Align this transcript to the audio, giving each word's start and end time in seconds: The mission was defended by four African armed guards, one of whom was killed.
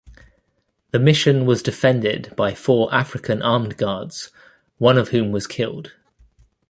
The 0.89 0.97
mission 0.97 1.45
was 1.45 1.61
defended 1.61 2.33
by 2.35 2.55
four 2.55 2.91
African 2.91 3.43
armed 3.43 3.77
guards, 3.77 4.31
one 4.79 4.97
of 4.97 5.09
whom 5.09 5.31
was 5.31 5.45
killed. 5.45 5.91